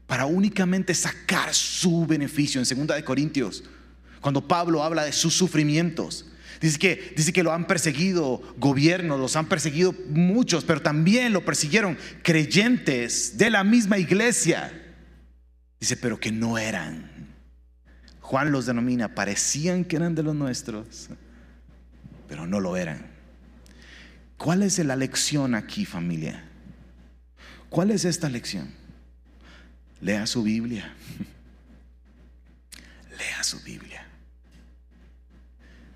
[0.06, 2.60] para únicamente sacar su beneficio.
[2.60, 3.64] En 2 de Corintios,
[4.20, 6.26] cuando Pablo habla de sus sufrimientos,
[6.60, 11.44] dice que, dice que lo han perseguido gobiernos, los han perseguido muchos, pero también lo
[11.44, 14.82] persiguieron creyentes de la misma iglesia.
[15.80, 17.15] Dice, pero que no eran.
[18.26, 21.10] Juan los denomina, parecían que eran de los nuestros,
[22.26, 23.06] pero no lo eran.
[24.36, 26.42] ¿Cuál es la lección aquí, familia?
[27.70, 28.68] ¿Cuál es esta lección?
[30.00, 30.92] Lea su Biblia.
[33.16, 34.04] Lea su Biblia.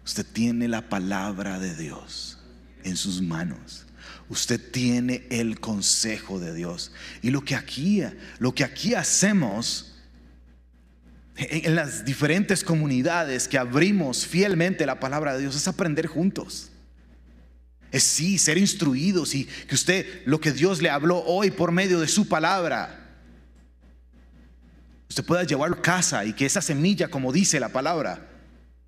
[0.04, 2.38] Usted tiene la palabra de Dios
[2.84, 3.86] en sus manos.
[4.28, 6.92] Usted tiene el consejo de Dios.
[7.22, 8.04] Y lo que aquí,
[8.38, 9.89] lo que aquí hacemos
[11.50, 16.70] en las diferentes comunidades que abrimos fielmente la palabra de Dios es aprender juntos.
[17.90, 21.98] Es sí, ser instruidos y que usted lo que Dios le habló hoy por medio
[22.00, 23.00] de su palabra
[25.10, 28.28] usted pueda llevarlo a casa y que esa semilla, como dice la palabra,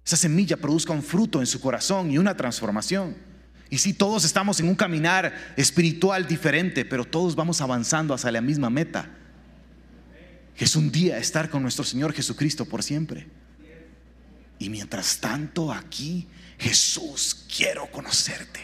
[0.07, 3.17] esa semilla produzca un fruto en su corazón y una transformación.
[3.71, 8.41] Y si todos estamos en un caminar espiritual diferente, pero todos vamos avanzando hacia la
[8.41, 9.11] misma meta,
[10.65, 13.27] es un día estar con nuestro Señor Jesucristo por siempre.
[14.59, 18.61] Y mientras tanto aquí, Jesús, quiero conocerte.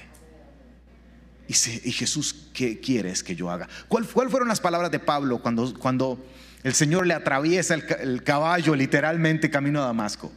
[1.48, 3.68] Y, Jesús, ¿qué quieres que yo haga?
[3.88, 6.22] ¿Cuáles fueron las palabras de Pablo cuando, cuando
[6.62, 10.32] el Señor le atraviesa el, caballo literalmente camino a Damasco.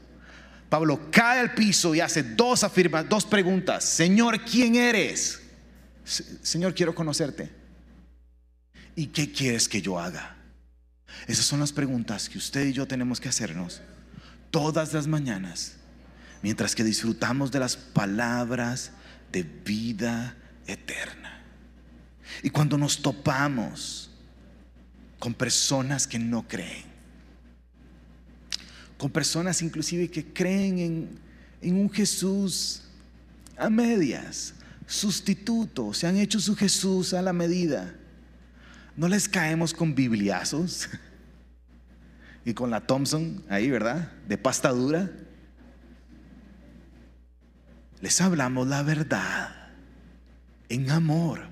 [0.70, 3.84] Pablo cae al piso y hace dos afirmas, dos preguntas.
[3.84, 5.42] Señor, ¿quién eres?
[6.06, 7.52] Señor, quiero conocerte.
[8.96, 10.38] ¿Y qué quieres que yo haga?
[11.28, 13.82] Esas son las preguntas que usted y yo tenemos que hacernos
[14.50, 15.78] todas las mañanas,
[16.42, 18.92] mientras que disfrutamos de las palabras
[19.32, 20.36] de vida
[20.68, 21.42] eterna.
[22.44, 24.10] Y cuando nos topamos
[25.20, 26.86] con personas que no creen,
[28.98, 31.20] con personas inclusive que creen en,
[31.62, 32.84] en un Jesús
[33.58, 34.54] a medias,
[34.88, 37.96] sustituto, se han hecho su Jesús a la medida.
[39.02, 40.88] No les caemos con bibliazos
[42.46, 44.12] y con la Thompson ahí, ¿verdad?
[44.28, 45.10] De pasta dura.
[48.00, 49.70] Les hablamos la verdad
[50.70, 51.48] en amor.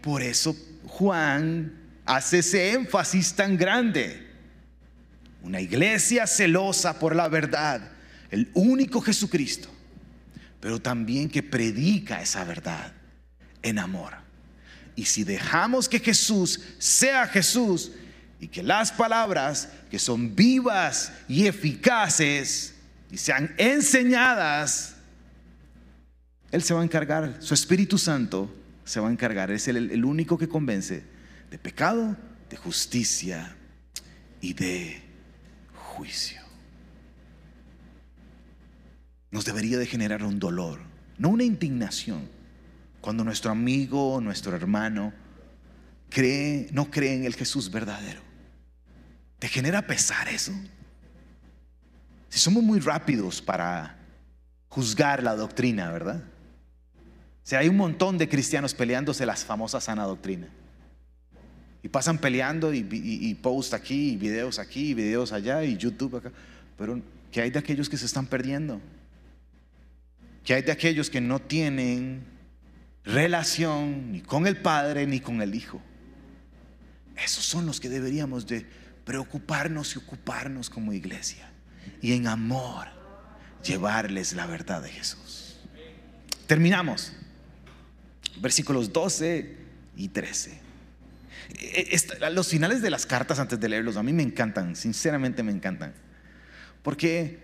[0.00, 1.70] Por eso Juan
[2.06, 4.26] hace ese énfasis tan grande.
[5.42, 7.90] Una iglesia celosa por la verdad,
[8.30, 9.68] el único Jesucristo,
[10.60, 12.94] pero también que predica esa verdad
[13.60, 14.23] en amor.
[14.96, 17.90] Y si dejamos que Jesús sea Jesús
[18.40, 22.74] y que las palabras que son vivas y eficaces
[23.10, 24.96] y sean enseñadas,
[26.50, 28.54] Él se va a encargar, su Espíritu Santo
[28.84, 31.04] se va a encargar, es el, el único que convence
[31.50, 32.16] de pecado,
[32.50, 33.56] de justicia
[34.40, 35.02] y de
[35.74, 36.40] juicio.
[39.30, 40.80] Nos debería de generar un dolor,
[41.18, 42.28] no una indignación,
[43.04, 45.12] cuando nuestro amigo, nuestro hermano,
[46.08, 48.22] cree, no cree en el Jesús verdadero.
[49.38, 50.52] ¿Te genera pesar eso?
[52.30, 53.98] Si somos muy rápidos para
[54.70, 56.22] juzgar la doctrina, ¿verdad?
[57.42, 60.48] Si hay un montón de cristianos peleándose las famosas sana doctrina.
[61.82, 66.16] Y pasan peleando y, y, post aquí, y videos aquí, y videos allá, y YouTube
[66.16, 66.32] acá.
[66.78, 68.80] Pero, ¿qué hay de aquellos que se están perdiendo?
[70.42, 72.32] ¿Qué hay de aquellos que no tienen
[73.04, 75.80] relación ni con el Padre ni con el Hijo?
[77.16, 78.66] Esos son los que deberíamos de
[79.04, 81.50] preocuparnos y ocuparnos como iglesia.
[82.00, 82.88] Y en amor
[83.62, 85.60] llevarles la verdad de Jesús.
[86.46, 87.12] Terminamos.
[88.40, 89.56] Versículos 12
[89.96, 90.60] y 13.
[91.60, 91.98] Eh,
[92.32, 95.94] los finales de las cartas antes de leerlos a mí me encantan, sinceramente me encantan.
[96.82, 97.38] Porque,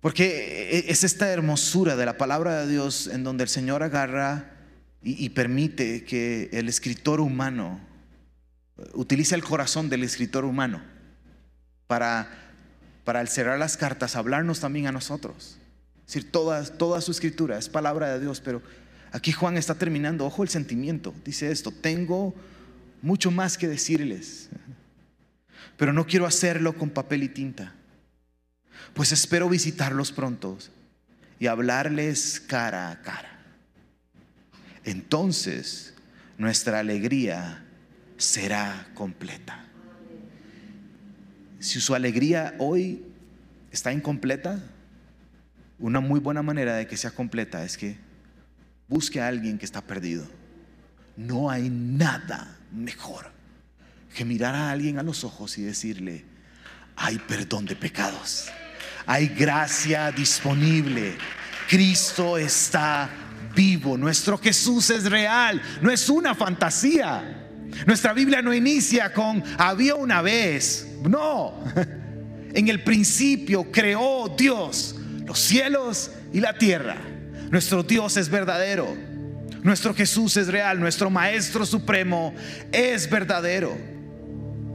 [0.00, 4.53] porque es esta hermosura de la palabra de Dios en donde el Señor agarra
[5.06, 7.78] y, permite que el escritor humano
[8.94, 10.82] utilice el corazón del escritor humano
[11.86, 12.26] para,
[13.04, 15.58] para al cerrar las cartas hablarnos también a nosotros.
[16.06, 18.62] Es decir, toda, toda su escritura es palabra de Dios, pero
[19.12, 22.34] aquí Juan está terminando, ojo el sentimiento, dice esto, tengo
[23.02, 24.48] mucho más que decirles,
[25.76, 27.74] pero no quiero hacerlo con papel y tinta,
[28.94, 30.56] pues espero visitarlos pronto
[31.38, 33.33] y hablarles cara a cara.
[34.84, 35.94] Entonces
[36.38, 37.64] nuestra alegría
[38.16, 39.64] será completa.
[41.58, 43.04] Si su alegría hoy
[43.70, 44.62] está incompleta,
[45.78, 47.96] una muy buena manera de que sea completa es que
[48.88, 50.26] busque a alguien que está perdido.
[51.16, 53.32] No hay nada mejor
[54.14, 56.24] que mirar a alguien a los ojos y decirle,
[56.96, 58.48] hay perdón de pecados,
[59.06, 61.16] hay gracia disponible,
[61.68, 63.10] Cristo está
[63.54, 67.40] vivo, nuestro Jesús es real, no es una fantasía.
[67.86, 71.54] Nuestra Biblia no inicia con había una vez, no.
[72.54, 74.94] En el principio creó Dios
[75.26, 76.96] los cielos y la tierra.
[77.50, 78.96] Nuestro Dios es verdadero.
[79.62, 82.32] Nuestro Jesús es real, nuestro Maestro Supremo
[82.70, 83.76] es verdadero.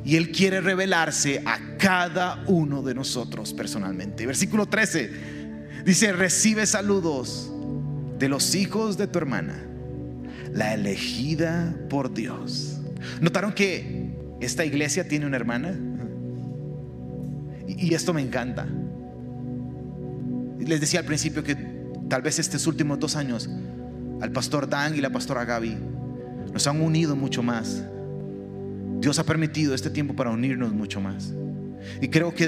[0.03, 4.25] Y Él quiere revelarse a cada uno de nosotros personalmente.
[4.25, 5.11] Versículo 13
[5.85, 7.49] dice, recibe saludos
[8.19, 9.65] de los hijos de tu hermana,
[10.53, 12.79] la elegida por Dios.
[13.21, 15.77] ¿Notaron que esta iglesia tiene una hermana?
[17.67, 18.67] Y esto me encanta.
[20.60, 21.55] Les decía al principio que
[22.10, 23.49] tal vez estos últimos dos años
[24.21, 25.77] al pastor Dan y la pastora Gaby,
[26.51, 27.84] nos han unido mucho más.
[28.99, 31.34] Dios ha permitido este tiempo para unirnos mucho más.
[32.01, 32.47] Y creo que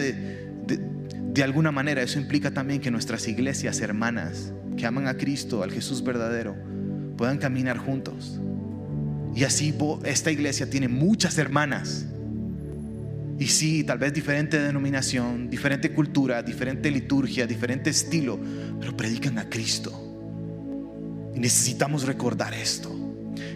[1.34, 5.72] de, alguna manera eso implica también que nuestras iglesias hermanas que aman a Cristo, al
[5.72, 6.56] Jesús verdadero,
[7.16, 8.40] puedan caminar juntos.
[9.36, 12.08] Y así esta iglesia tiene muchas hermanas.
[13.38, 18.40] Y sí, tal vez diferente denominación, diferente cultura, diferente liturgia, diferente estilo,
[18.80, 19.92] pero predican a Cristo.
[21.36, 22.90] Y necesitamos recordar esto,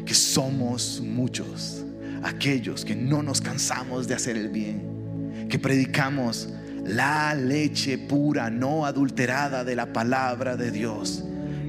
[0.06, 1.84] que somos muchos
[2.22, 6.50] aquellos que no nos cansamos de hacer el bien, que predicamos
[6.86, 11.24] la leche pura, no adulterada de la palabra de Dios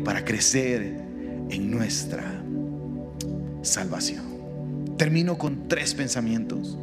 [0.04, 0.82] para crecer
[1.50, 2.22] en nuestra
[3.62, 4.24] salvación.
[4.96, 6.78] Termino con tres pensamientos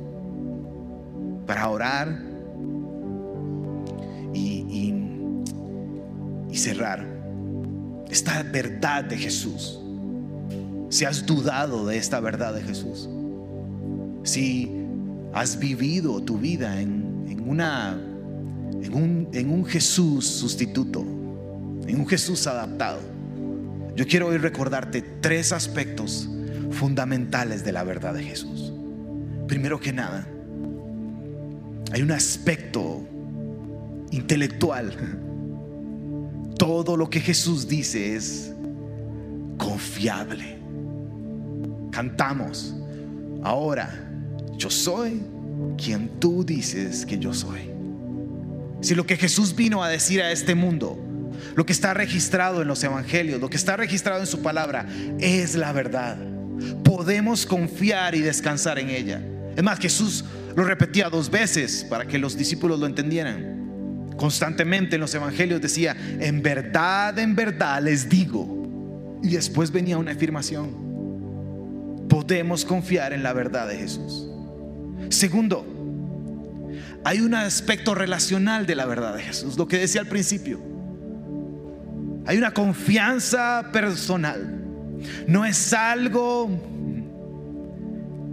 [1.46, 2.22] para orar
[4.34, 4.94] y,
[6.54, 7.04] cerrar
[8.12, 9.82] esta verdad de Jesús,
[10.90, 13.10] si has dudado de esta verdad de Jesús,
[14.22, 14.72] si
[15.34, 17.04] has vivido tu vida en,
[17.46, 18.00] una,
[18.84, 23.00] en, un, Jesús sustituto, en un Jesús adaptado,
[23.96, 26.30] yo quiero hoy recordarte tres aspectos
[26.72, 28.74] fundamentales de la verdad de Jesús.
[29.48, 30.28] Primero que nada,
[31.92, 33.02] hay un aspecto
[34.12, 34.94] intelectual
[36.58, 38.54] todo lo que Jesús dice es
[39.58, 40.58] confiable.
[41.92, 42.74] Cantamos.
[43.44, 44.10] Ahora
[44.58, 45.22] yo soy
[45.78, 47.73] quien tú dices que yo soy.
[48.84, 51.00] Si lo que Jesús vino a decir a este mundo,
[51.56, 54.86] lo que está registrado en los evangelios, lo que está registrado en su palabra,
[55.20, 56.18] es la verdad.
[56.84, 59.22] Podemos confiar y descansar en ella.
[59.56, 64.12] Es más, Jesús lo repetía dos veces para que los discípulos lo entendieran.
[64.18, 69.20] Constantemente en los evangelios decía, en verdad, en verdad les digo.
[69.24, 72.08] Y después venía una afirmación.
[72.10, 74.28] Podemos confiar en la verdad de Jesús.
[75.08, 75.73] Segundo,
[77.06, 80.60] hay un aspecto relacional de la verdad de Jesús, lo que decía al principio.
[82.26, 84.62] Hay una confianza personal.
[85.28, 86.50] No es algo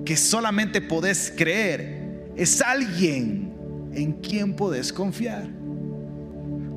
[0.05, 3.53] que solamente podés creer, es alguien
[3.93, 5.49] en quien podés confiar.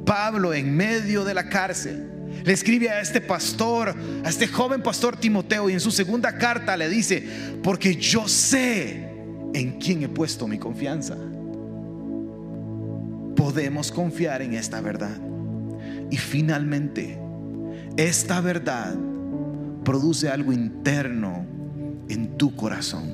[0.06, 2.10] Pablo en medio de la cárcel
[2.44, 6.76] le escribe a este pastor, a este joven pastor Timoteo y en su segunda carta
[6.76, 7.26] le dice,
[7.62, 9.10] porque yo sé
[9.54, 11.16] en quién he puesto mi confianza.
[13.44, 15.18] Podemos confiar en esta verdad.
[16.10, 17.20] Y finalmente,
[17.98, 18.96] esta verdad
[19.84, 21.46] produce algo interno
[22.08, 23.12] en tu corazón.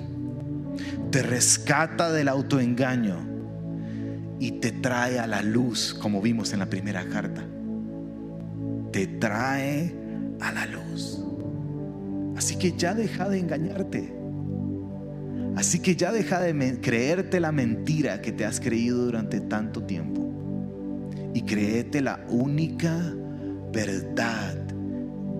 [1.09, 3.17] Te rescata del autoengaño
[4.39, 7.43] y te trae a la luz, como vimos en la primera carta.
[8.91, 9.95] Te trae
[10.41, 11.23] a la luz.
[12.37, 14.18] Así que ya deja de engañarte.
[15.59, 20.25] Así que ya deja de creerte la mentira que te has creído durante tanto tiempo.
[21.33, 23.13] Y créete la única
[23.73, 24.55] verdad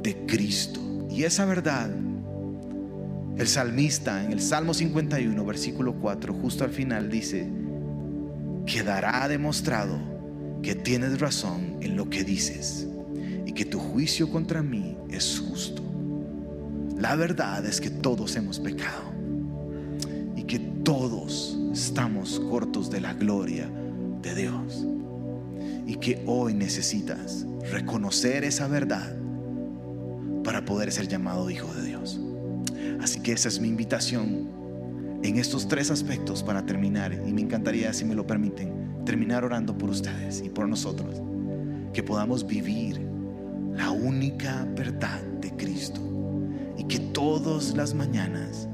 [0.03, 0.82] de Cristo.
[1.09, 1.89] Y esa verdad,
[3.38, 7.47] el salmista en el Salmo 51, versículo 4, justo al final dice,
[8.65, 10.01] quedará demostrado
[10.61, 12.89] que tienes razón en lo que dices
[13.45, 15.82] y que tu juicio contra mí es justo.
[16.97, 19.09] La verdad es que todos hemos pecado
[20.84, 23.70] todos estamos cortos de la gloria
[24.22, 24.86] de Dios
[25.86, 29.16] y que hoy necesitas reconocer esa verdad
[30.44, 32.20] para poder ser llamado hijo de Dios.
[33.02, 34.50] Así que esa es mi invitación
[35.24, 37.14] en estos tres aspectos para terminar.
[37.14, 41.22] Y me encantaría, si me lo permiten, terminar orando por ustedes y por nosotros.
[41.94, 43.00] Que podamos vivir
[43.74, 46.02] la única verdad de Cristo.
[46.78, 48.68] Y que todas las mañanas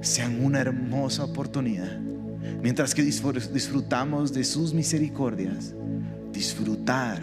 [0.00, 1.98] sean una hermosa oportunidad.
[2.62, 5.74] Mientras que disfrutamos de sus misericordias,
[6.32, 7.22] disfrutar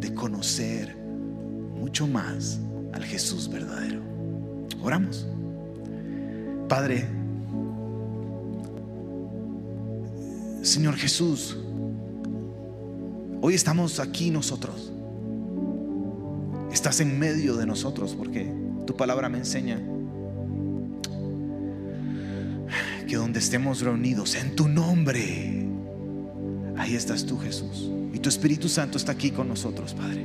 [0.00, 2.58] de conocer mucho más
[2.92, 4.02] al Jesús verdadero.
[4.82, 5.26] Oramos.
[6.68, 7.06] Padre,
[10.62, 11.56] Señor Jesús,
[13.40, 14.92] hoy estamos aquí nosotros.
[16.72, 18.52] Estás en medio de nosotros porque
[18.86, 19.80] tu palabra me enseña
[23.06, 25.64] que donde estemos reunidos en tu nombre,
[26.76, 27.90] ahí estás tú Jesús.
[28.12, 30.24] Y tu Espíritu Santo está aquí con nosotros, Padre.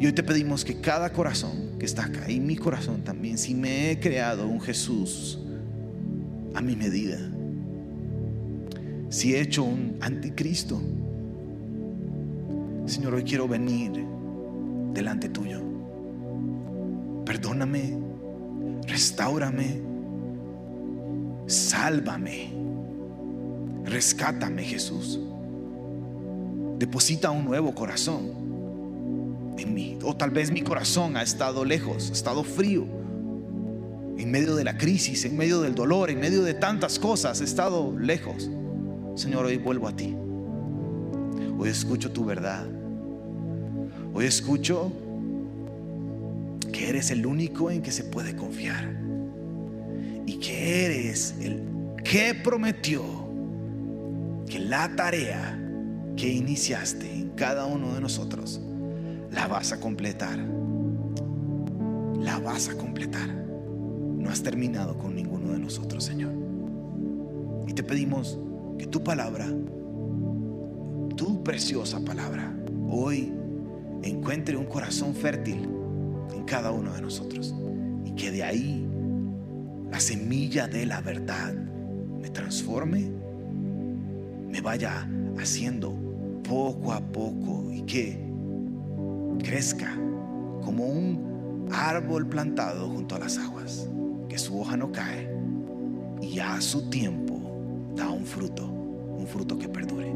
[0.00, 3.54] Y hoy te pedimos que cada corazón que está acá, y mi corazón también, si
[3.54, 5.38] me he creado un Jesús
[6.54, 7.18] a mi medida,
[9.10, 10.80] si he hecho un anticristo,
[12.86, 13.92] Señor, hoy quiero venir
[14.92, 15.60] delante tuyo.
[17.24, 17.98] Perdóname,
[18.86, 19.80] restaurame,
[21.46, 22.52] sálvame,
[23.84, 25.20] rescátame Jesús.
[26.78, 28.46] Deposita un nuevo corazón
[29.58, 29.98] en mí.
[30.02, 32.86] O tal vez mi corazón ha estado lejos, ha estado frío.
[34.18, 37.44] En medio de la crisis, en medio del dolor, en medio de tantas cosas, he
[37.44, 38.50] estado lejos.
[39.14, 40.16] Señor, hoy vuelvo a ti.
[41.58, 42.66] Hoy escucho tu verdad.
[44.12, 44.92] Hoy escucho
[46.72, 49.05] que eres el único en que se puede confiar.
[50.40, 51.62] Que eres el
[52.04, 53.02] que prometió
[54.46, 55.58] que la tarea
[56.16, 58.60] que iniciaste en cada uno de nosotros
[59.32, 60.38] la vas a completar.
[62.20, 63.28] La vas a completar.
[63.28, 66.32] No has terminado con ninguno de nosotros, Señor.
[67.66, 68.38] Y te pedimos
[68.78, 69.46] que tu palabra,
[71.16, 72.54] tu preciosa palabra,
[72.88, 73.32] hoy
[74.02, 75.68] encuentre un corazón fértil
[76.34, 77.54] en cada uno de nosotros.
[78.04, 78.85] Y que de ahí
[79.90, 83.10] la semilla de la verdad me transforme,
[84.48, 85.08] me vaya
[85.38, 85.94] haciendo
[86.48, 88.18] poco a poco y que
[89.42, 89.96] crezca
[90.64, 93.88] como un árbol plantado junto a las aguas,
[94.28, 95.28] que su hoja no cae
[96.20, 97.40] y a su tiempo
[97.94, 100.12] da un fruto, un fruto que perdure.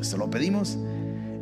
[0.00, 0.78] Esto lo pedimos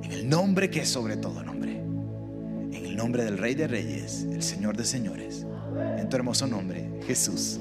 [0.02, 4.26] en el nombre que es sobre todo nombre, en el nombre del Rey de Reyes,
[4.30, 5.46] el Señor de Señores,
[5.98, 7.60] en tu hermoso nombre, Jesús.